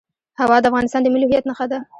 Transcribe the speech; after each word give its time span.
هوا 0.39 0.57
د 0.61 0.65
افغانستان 0.71 1.01
د 1.03 1.07
ملي 1.13 1.25
هویت 1.27 1.43
نښه 1.49 1.65
ده. 1.71 1.79